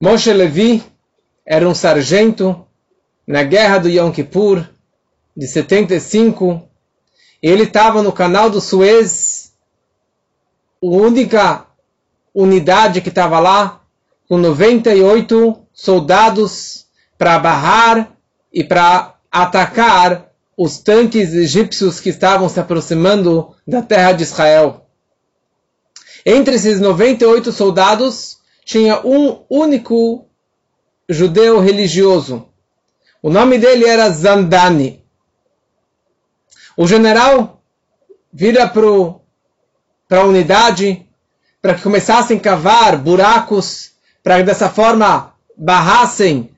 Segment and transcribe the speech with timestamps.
[0.00, 0.82] Moshe Levi
[1.46, 2.66] era um sargento
[3.26, 4.68] na guerra do Yom Kippur
[5.36, 6.68] de 75.
[7.42, 9.52] Ele estava no canal do Suez,
[10.82, 11.66] a única
[12.34, 13.82] unidade que estava lá,
[14.28, 16.86] com 98 soldados
[17.16, 18.16] para barrar
[18.52, 24.86] e para atacar os tanques egípcios que estavam se aproximando da terra de Israel.
[26.24, 30.26] Entre esses 98 soldados, tinha um único
[31.08, 32.48] judeu religioso.
[33.22, 35.04] O nome dele era Zandani.
[36.76, 37.62] O general
[38.32, 41.06] vira para a unidade
[41.62, 43.92] para que começassem a cavar buracos,
[44.22, 46.50] para que dessa forma barrassem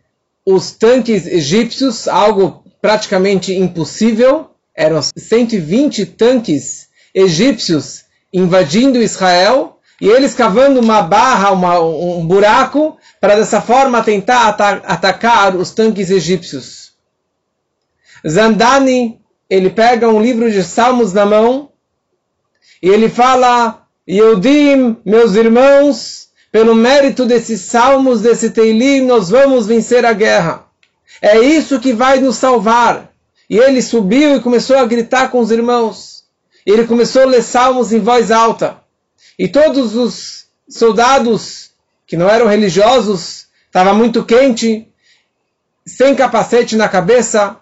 [0.45, 4.51] os tanques egípcios, algo praticamente impossível.
[4.75, 13.37] Eram 120 tanques egípcios invadindo Israel e eles cavando uma barra, uma, um buraco, para
[13.37, 16.93] dessa forma tentar ata atacar os tanques egípcios.
[18.27, 21.71] Zandani, ele pega um livro de salmos na mão
[22.83, 30.05] e ele fala: Yehudim, meus irmãos, pelo mérito desses salmos, desse Teilim, nós vamos vencer
[30.05, 30.67] a guerra.
[31.23, 33.11] É isso que vai nos salvar.
[33.49, 36.25] E ele subiu e começou a gritar com os irmãos.
[36.67, 38.79] Ele começou a ler salmos em voz alta.
[39.39, 41.67] E todos os soldados
[42.07, 44.89] que não eram religiosos, estava muito quente,
[45.85, 47.57] sem capacete na cabeça.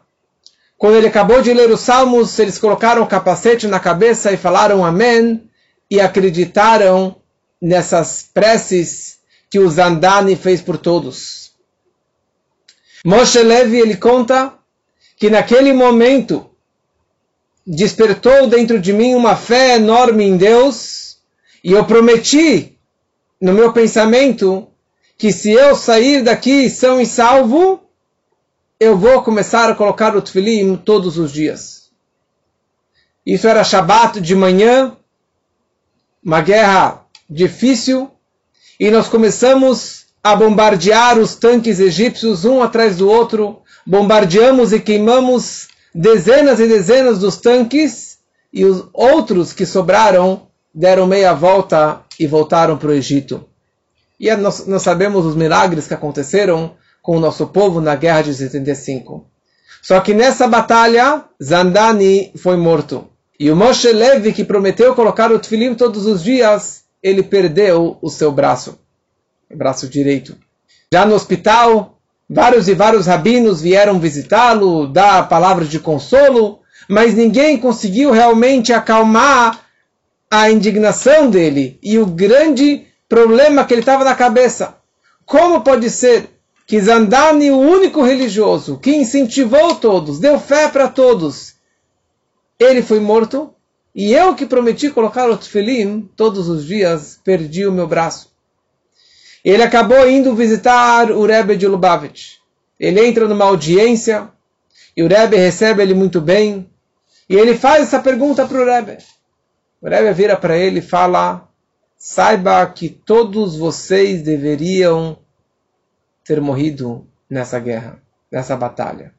[0.76, 4.84] Quando ele acabou de ler os salmos, eles colocaram o capacete na cabeça e falaram
[4.84, 5.48] amém
[5.90, 7.16] e acreditaram
[7.60, 9.18] nessas preces
[9.48, 11.52] que o Zandani fez por todos.
[13.04, 14.52] Moshe Levi ele conta
[15.16, 16.50] que naquele momento
[17.66, 21.13] despertou dentro de mim uma fé enorme em Deus
[21.64, 22.78] e eu prometi
[23.40, 24.68] no meu pensamento
[25.16, 27.80] que se eu sair daqui são e salvo,
[28.78, 31.90] eu vou começar a colocar o tefilim todos os dias.
[33.24, 34.94] Isso era Shabat de manhã,
[36.22, 38.10] uma guerra difícil,
[38.78, 45.68] e nós começamos a bombardear os tanques egípcios um atrás do outro, bombardeamos e queimamos
[45.94, 48.18] dezenas e dezenas dos tanques,
[48.52, 53.46] e os outros que sobraram deram meia volta e voltaram para o Egito.
[54.18, 58.22] E é, nós, nós sabemos os milagres que aconteceram com o nosso povo na guerra
[58.22, 59.26] de 75.
[59.82, 63.06] Só que nessa batalha, Zandani foi morto.
[63.38, 68.08] E o Moshe Levi, que prometeu colocar o tefilim todos os dias, ele perdeu o
[68.08, 68.78] seu braço,
[69.50, 70.36] o braço direito.
[70.90, 71.98] Já no hospital,
[72.30, 79.63] vários e vários rabinos vieram visitá-lo, dar palavras de consolo, mas ninguém conseguiu realmente acalmar
[80.30, 84.76] a indignação dele e o grande problema que ele estava na cabeça.
[85.24, 86.28] Como pode ser
[86.66, 91.54] que Zandani, o único religioso que incentivou todos, deu fé para todos,
[92.58, 93.52] ele foi morto
[93.94, 98.32] e eu que prometi colocar o tefilim todos os dias, perdi o meu braço.
[99.44, 102.36] Ele acabou indo visitar o Rebbe de Lubavitch.
[102.80, 104.28] Ele entra numa audiência
[104.96, 106.68] e o Rebbe recebe ele muito bem.
[107.28, 108.98] E ele faz essa pergunta para o Rebbe.
[109.84, 111.46] O Rebbe vira para ele e fala:
[111.94, 115.18] saiba que todos vocês deveriam
[116.24, 118.02] ter morrido nessa guerra,
[118.32, 119.12] nessa batalha.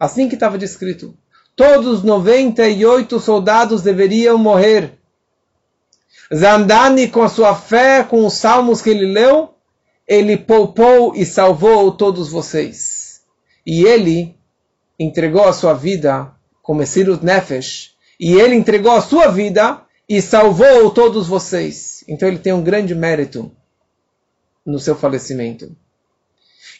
[0.00, 1.16] Assim que estava descrito.
[1.54, 4.98] Todos os 98 soldados deveriam morrer.
[6.34, 9.54] Zandani, com a sua fé, com os salmos que ele leu,
[10.04, 13.22] ele poupou e salvou todos vocês.
[13.64, 14.36] E ele
[14.98, 19.80] entregou a sua vida como Sirut Nefesh, e ele entregou a sua vida
[20.12, 22.04] e salvou todos vocês.
[22.06, 23.50] Então ele tem um grande mérito
[24.64, 25.74] no seu falecimento.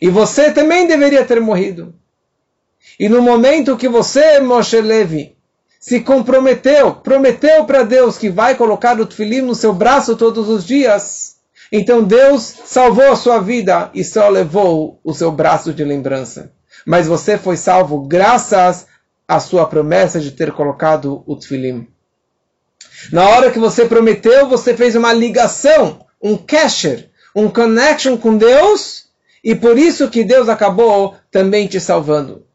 [0.03, 1.95] E você também deveria ter morrido.
[3.01, 5.35] E no momento que você, Moshe Levi,
[5.81, 10.63] se comprometeu, prometeu para Deus que vai colocar o tefilim no seu braço todos os
[10.63, 11.37] dias,
[11.73, 16.53] então Deus salvou a sua vida e só levou o seu braço de lembrança.
[16.85, 18.87] Mas você foi salvo graças
[19.27, 21.89] à sua promessa de ter colocado o tefilim.
[23.11, 29.07] Na hora que você prometeu, você fez uma ligação, um casher, um connection com Deus,
[29.43, 32.47] e por isso que Deus acabou também te salvando.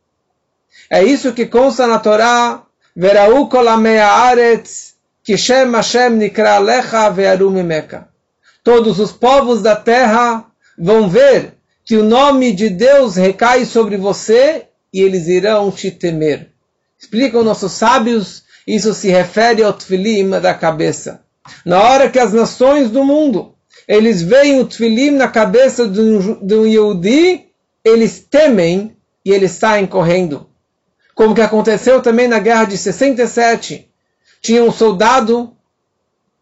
[0.89, 2.63] É isso que consta na Torá,
[2.99, 8.07] Verau kolamea aretz, kishem Hashem nikra lecha ve'arumimeka.
[8.63, 10.45] Todos os povos da terra
[10.75, 11.53] vão ver
[11.85, 16.49] que o nome de Deus recai sobre você e eles irão te temer.
[16.99, 21.21] Explicam nossos sábios isso se refere ao tefilim da cabeça.
[21.65, 23.55] Na hora que as nações do mundo
[23.87, 27.45] eles veem o Tfilim na cabeça de um, de Yehudi,
[27.83, 30.49] eles temem e eles saem correndo.
[31.15, 33.89] Como que aconteceu também na guerra de 67.
[34.41, 35.55] Tinha um soldado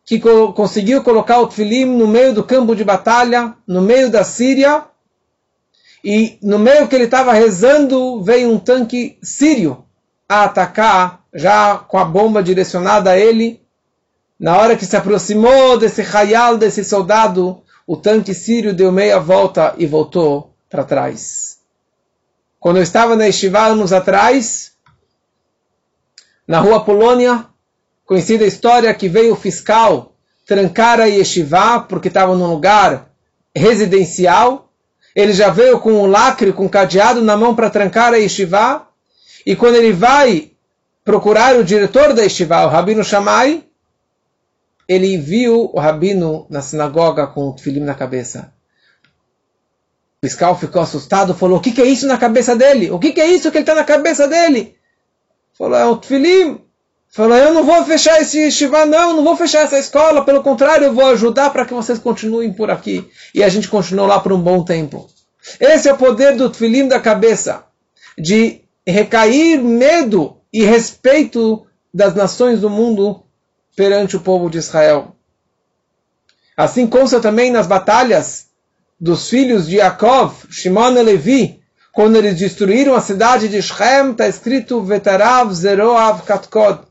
[0.03, 4.23] que co conseguiu colocar o Tfilim no meio do campo de batalha, no meio da
[4.23, 4.83] Síria,
[6.03, 9.83] e no meio que ele estava rezando, veio um tanque sírio
[10.27, 13.61] a atacar, já com a bomba direcionada a ele.
[14.39, 19.75] Na hora que se aproximou desse raial, desse soldado, o tanque sírio deu meia volta
[19.77, 21.59] e voltou para trás.
[22.59, 24.73] Quando eu estava na Yeshiva anos atrás,
[26.47, 27.45] na rua Polônia,
[28.05, 33.09] conhecida a história que veio o fiscal trancar a Yeshiva porque estava num lugar
[33.55, 34.69] residencial.
[35.15, 38.84] Ele já veio com um lacre, com um cadeado na mão para trancar a Yeshiva.
[39.45, 40.51] E quando ele vai
[41.03, 43.63] procurar o diretor da Yeshiva, o Rabino Shammai,
[44.87, 48.53] ele viu o Rabino na sinagoga com o tefilim na cabeça.
[50.21, 52.89] O fiscal ficou assustado, falou, o que, que é isso na cabeça dele?
[52.89, 54.75] O que, que é isso que ele está na cabeça dele?
[55.53, 56.61] Falou, é o tefilim.
[57.07, 60.85] Falou, eu não vou fechar esse yeshiva, não, não vou fechar essa escola, pelo contrário,
[60.85, 63.09] eu vou ajudar para que vocês continuem por aqui.
[63.33, 65.07] E a gente continuou lá por um bom tempo.
[65.59, 67.63] Esse é o poder do tefilim da cabeça,
[68.17, 73.23] de recair medo e respeito das nações do mundo
[73.75, 75.15] perante o povo de Israel.
[76.55, 78.47] Assim consta também nas batalhas
[78.99, 81.59] dos filhos de Yaakov, Shimon e Levi,
[81.91, 86.81] quando eles destruíram a cidade de Shem, está escrito Vetarav Zeroav Katkod.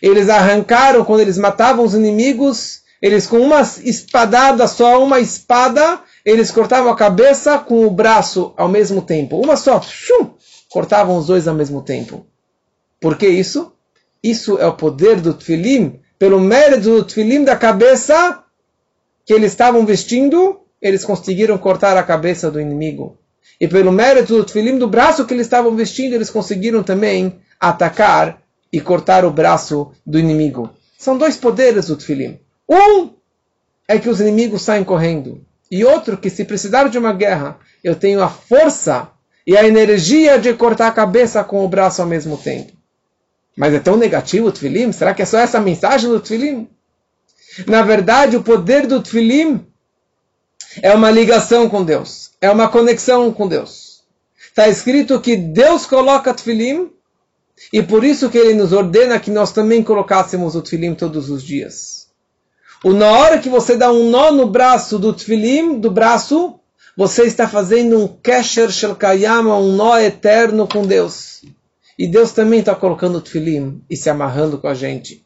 [0.00, 6.50] Eles arrancaram, quando eles matavam os inimigos, eles com uma espadada só, uma espada, eles
[6.50, 9.40] cortavam a cabeça com o braço ao mesmo tempo.
[9.40, 10.30] Uma só, shum,
[10.70, 12.26] cortavam os dois ao mesmo tempo.
[13.00, 13.72] Por que isso?
[14.22, 18.42] Isso é o poder do Tfilim, pelo mérito do Tfilim da cabeça
[19.24, 23.18] que eles estavam vestindo, eles conseguiram cortar a cabeça do inimigo.
[23.60, 28.42] E pelo mérito do Tfilim do braço que eles estavam vestindo, eles conseguiram também atacar
[28.72, 30.70] e cortar o braço do inimigo.
[30.98, 32.38] São dois poderes do Tfilim.
[32.68, 33.10] Um
[33.88, 35.44] é que os inimigos saem correndo.
[35.70, 39.08] E outro que se precisar de uma guerra, eu tenho a força
[39.46, 42.72] e a energia de cortar a cabeça com o braço ao mesmo tempo.
[43.56, 44.92] Mas é tão negativo o Tfilim?
[44.92, 46.68] Será que é só essa mensagem do Tfilim?
[47.66, 49.64] Na verdade, o poder do Tfilim
[50.82, 52.32] é uma ligação com Deus.
[52.40, 54.02] É uma conexão com Deus.
[54.48, 56.90] Está escrito que Deus coloca Tfilim
[57.72, 61.42] e por isso que ele nos ordena que nós também colocássemos o tefilim todos os
[61.42, 62.08] dias.
[62.84, 66.60] Na hora que você dá um nó no braço do tefilim, do braço,
[66.96, 71.42] você está fazendo um kesher shel kayama, um nó eterno com Deus.
[71.98, 75.24] E Deus também está colocando o tefilim e se amarrando com a gente.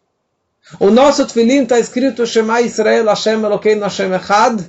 [0.78, 4.60] O nosso tefilim está escrito Shema Israel Hashem Elokeinu Hashem Echad,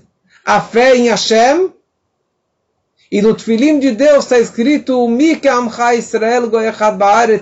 [0.46, 1.72] a fé em Hashem,
[3.12, 5.06] e no Tfilim de Deus está escrito
[5.98, 6.50] Israel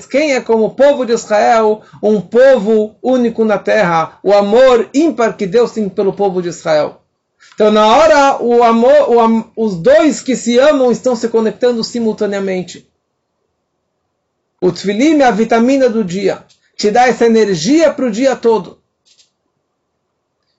[0.10, 5.38] Quem é como o povo de Israel, um povo único na terra, o amor ímpar
[5.38, 7.02] que Deus tem pelo povo de Israel.
[7.54, 12.90] Então, na hora, o amor, o, os dois que se amam estão se conectando simultaneamente.
[14.62, 16.44] O Tfilim é a vitamina do dia,
[16.78, 18.80] te dá essa energia para o dia todo.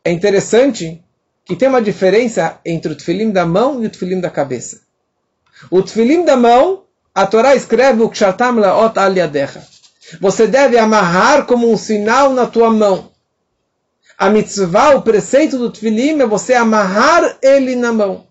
[0.05, 1.03] É interessante
[1.44, 4.81] que tem uma diferença entre o Tfilim da mão e o Tfilim da cabeça.
[5.69, 6.84] O tefilim da mão,
[7.15, 9.67] a Torá escreve o kshatam laot al yadecha.
[10.20, 13.09] Você deve amarrar como um sinal na tua mão.
[14.20, 18.27] A mitzvah, o preceito do tefilim é você amarrar ele na mão.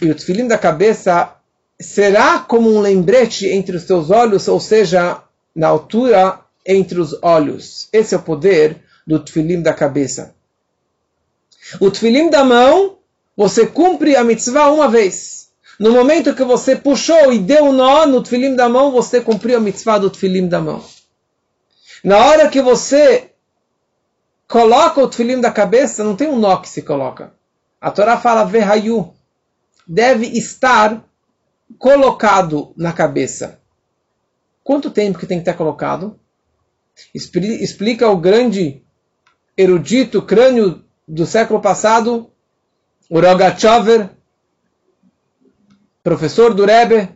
[0.00, 1.34] E o tefilim da cabeça
[1.80, 5.20] será como um lembrete entre os teus olhos, ou seja,
[5.52, 7.88] na altura entre os olhos.
[7.92, 10.36] Esse é o poder do tefilim da cabeça.
[11.80, 12.98] O tefilim da mão,
[13.36, 15.48] você cumpre a mitzvah uma vez.
[15.76, 19.56] No momento que você puxou e deu um nó no tefilim da mão, você cumpriu
[19.56, 21.01] a mitzvah do tefilim da mão.
[22.02, 23.30] Na hora que você
[24.48, 27.32] coloca o tefilim da cabeça, não tem um nó que se coloca.
[27.80, 29.14] A Torá fala verrayu.
[29.86, 31.04] Deve estar
[31.78, 33.60] colocado na cabeça.
[34.62, 36.18] Quanto tempo que tem que estar colocado?
[37.14, 38.82] Explica o grande
[39.56, 42.30] erudito crânio do século passado,
[43.08, 44.10] o Rogachover,
[46.02, 47.08] professor do Rebbe,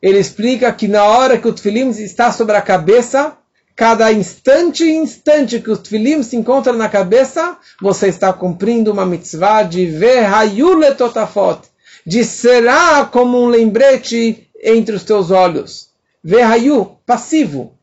[0.00, 3.36] ele explica que na hora que o tefilim está sobre a cabeça,
[3.76, 9.04] cada instante e instante que o tefilim se encontra na cabeça, você está cumprindo uma
[9.04, 11.60] mitzvah de verhayule totafot,
[12.04, 15.90] de será como um lembrete entre os teus olhos.
[16.24, 17.74] Verhayu, passivo.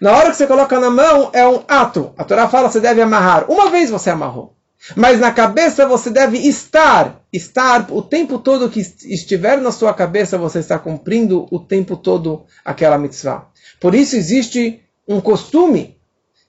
[0.00, 2.12] Na hora que você coloca na mão, é um ato.
[2.18, 3.50] A Torá fala que você deve amarrar.
[3.50, 4.54] Uma vez você amarrou.
[4.94, 7.20] Mas na cabeça você deve estar.
[7.32, 12.44] Estar o tempo todo que estiver na sua cabeça, você está cumprindo o tempo todo
[12.64, 13.46] aquela mitzvah.
[13.80, 15.98] Por isso existe um costume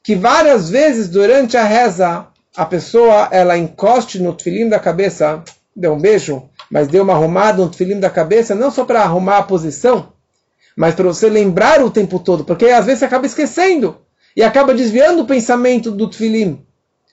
[0.03, 5.43] que várias vezes durante a reza, a pessoa ela encoste no tefilim da cabeça,
[5.75, 9.39] deu um beijo, mas deu uma arrumada no tefilim da cabeça, não só para arrumar
[9.39, 10.13] a posição,
[10.75, 13.97] mas para você lembrar o tempo todo, porque às vezes você acaba esquecendo
[14.35, 16.63] e acaba desviando o pensamento do tefilim.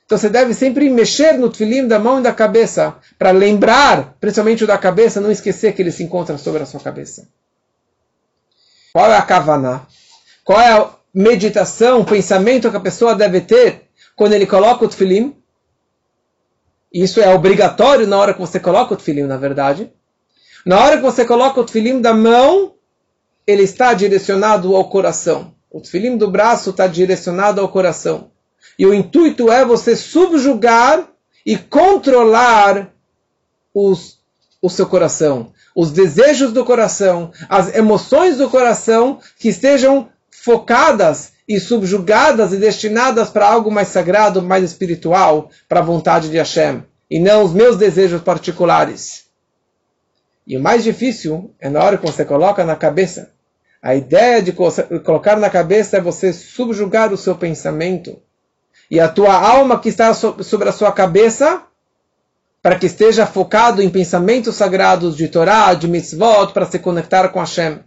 [0.04, 4.64] Então você deve sempre mexer no tefilim da mão e da cabeça, para lembrar, principalmente
[4.64, 7.26] o da cabeça, não esquecer que ele se encontra sobre a sua cabeça.
[8.92, 9.86] Qual é a kavaná?
[10.44, 15.36] Qual é meditação, pensamento que a pessoa deve ter quando ele coloca o tefilim?
[16.92, 19.90] Isso é obrigatório na hora que você coloca o tefilim, na verdade.
[20.64, 22.74] Na hora que você coloca o tefilim da mão,
[23.46, 25.54] ele está direcionado ao coração.
[25.70, 28.30] O tefilim do braço está direcionado ao coração.
[28.78, 31.08] E o intuito é você subjugar
[31.44, 32.92] e controlar
[33.74, 34.20] os,
[34.60, 40.11] o seu coração, os desejos do coração, as emoções do coração que estejam
[40.42, 46.36] focadas e subjugadas e destinadas para algo mais sagrado, mais espiritual, para a vontade de
[46.36, 49.26] Hashem, e não os meus desejos particulares.
[50.44, 53.30] E o mais difícil é na hora que você coloca na cabeça.
[53.80, 58.20] A ideia de colocar na cabeça é você subjugar o seu pensamento
[58.90, 61.62] e a tua alma que está sobre a sua cabeça,
[62.60, 67.38] para que esteja focado em pensamentos sagrados de Torá, de mitzvot, para se conectar com
[67.38, 67.78] Hashem.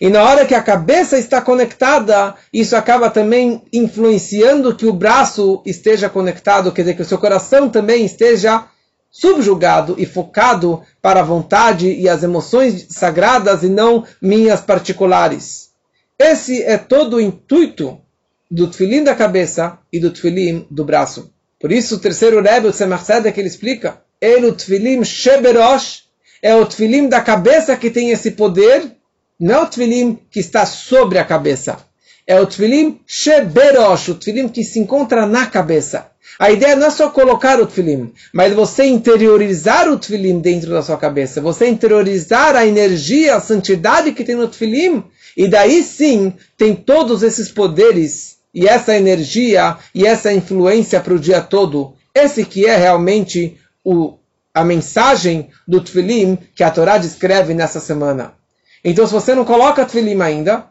[0.00, 5.62] E na hora que a cabeça está conectada, isso acaba também influenciando que o braço
[5.64, 8.66] esteja conectado, quer dizer, que o seu coração também esteja
[9.10, 15.70] subjugado e focado para a vontade e as emoções sagradas e não minhas particulares.
[16.18, 17.98] Esse é todo o intuito
[18.50, 21.32] do tefilim da cabeça e do tefilim do braço.
[21.60, 26.04] Por isso o terceiro Rebbe, o Tzemach que ele explica, ele o tefilim sheberosh,
[26.40, 28.97] é o tefilim da cabeça que tem esse poder,
[29.38, 31.78] não é o tefilim que está sobre a cabeça.
[32.26, 36.08] É o tefilim sheberosh, o tefilim que se encontra na cabeça.
[36.38, 40.82] A ideia não é só colocar o tefilim, mas você interiorizar o tefilim dentro da
[40.82, 45.02] sua cabeça, você interiorizar a energia, a santidade que tem no tefilim,
[45.36, 51.18] e daí sim tem todos esses poderes e essa energia e essa influência para o
[51.18, 51.94] dia todo.
[52.14, 54.18] Esse que é realmente o,
[54.52, 58.37] a mensagem do tefilim que a Torá descreve nessa semana.
[58.84, 60.66] Então se você não coloca tefilim ainda,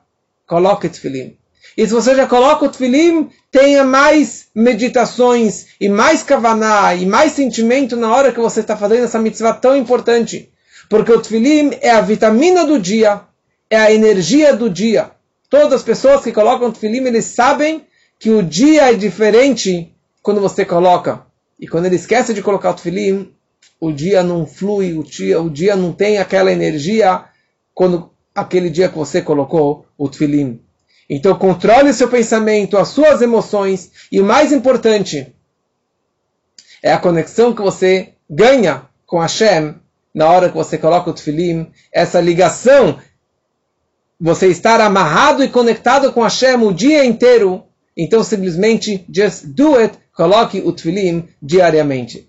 [0.45, 1.37] coloque tefilim.
[1.77, 7.33] E se você já coloca o tefilim, tenha mais meditações e mais kavaná e mais
[7.33, 10.51] sentimento na hora que você está fazendo essa mitzvah tão importante.
[10.89, 13.21] Porque o tefilim é a vitamina do dia,
[13.69, 15.11] é a energia do dia.
[15.49, 17.85] Todas as pessoas que colocam tefilim, eles sabem
[18.19, 21.21] que o dia é diferente quando você coloca.
[21.59, 23.31] E quando ele esquece de colocar o tefilim,
[23.79, 27.25] o dia não flui, o dia, o dia não tem aquela energia
[27.77, 30.59] quando aquele dia que você colocou o tefilim.
[31.07, 35.31] Então controle seu pensamento, as suas emoções e o mais importante
[36.81, 39.75] é a conexão que você ganha com Hashem
[40.11, 42.97] na hora que você coloca o tefilim, essa ligação,
[44.19, 47.63] você estar amarrado e conectado com Hashem o dia inteiro,
[47.95, 52.27] então simplesmente just do it, coloque o tefilim diariamente.